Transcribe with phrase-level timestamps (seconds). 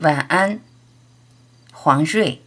[0.00, 0.60] 晚安，
[1.72, 2.42] 黄瑞。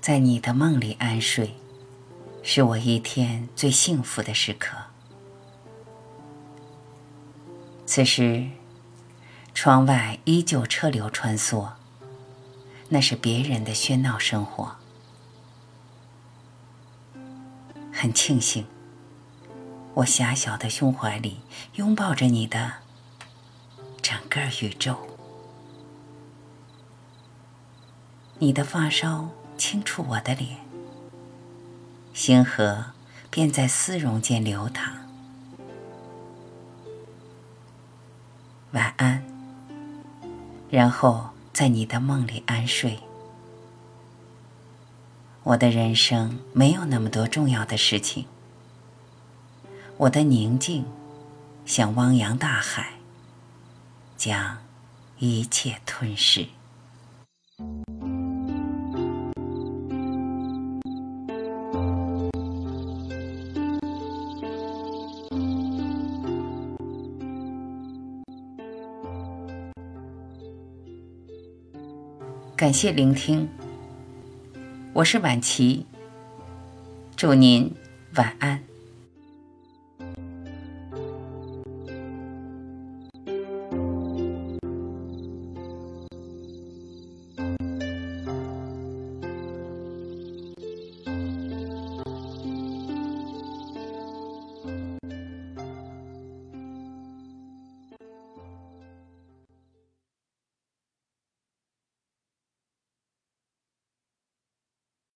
[0.00, 1.54] 在你的梦里安睡，
[2.42, 4.78] 是我一天最幸福的时刻。
[7.84, 8.48] 此时，
[9.52, 11.68] 窗外依旧车流穿梭，
[12.88, 14.74] 那是别人的喧闹生活。
[17.98, 18.66] 很庆幸，
[19.94, 21.40] 我狭小的胸怀里
[21.76, 22.74] 拥抱着你的
[24.02, 24.94] 整个宇宙。
[28.38, 29.30] 你的发梢。
[29.58, 30.58] 轻触我的脸，
[32.12, 32.92] 星河
[33.30, 34.92] 便在丝绒间流淌。
[38.72, 39.24] 晚安，
[40.68, 42.98] 然后在你的梦里安睡。
[45.46, 48.24] 我的人生没有那么多重要的事情，
[49.96, 50.84] 我的宁静
[51.64, 52.94] 像汪洋大海，
[54.16, 54.58] 将
[55.18, 56.48] 一切吞噬。
[72.56, 73.48] 感谢聆听，
[74.96, 75.84] 我是晚琪，
[77.16, 77.70] 祝您
[78.14, 78.62] 晚安。